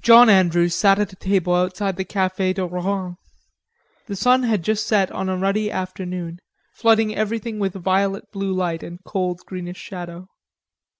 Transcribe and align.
John 0.00 0.28
Andrews 0.28 0.74
sat 0.74 0.98
at 0.98 1.12
a 1.12 1.14
table 1.14 1.54
outside 1.54 1.94
the 1.96 2.04
cafe 2.04 2.52
de 2.54 2.66
Rohan. 2.66 3.18
The 4.08 4.16
sun 4.16 4.42
had 4.42 4.64
just 4.64 4.84
set 4.84 5.12
on 5.12 5.28
a 5.28 5.36
ruddy 5.36 5.70
afternoon, 5.70 6.40
flooding 6.74 7.14
everything 7.14 7.60
with 7.60 7.74
violet 7.74 8.32
blue 8.32 8.52
light 8.52 8.82
and 8.82 8.98
cold 9.04 9.42
greenish 9.46 9.78
shadow. 9.78 10.26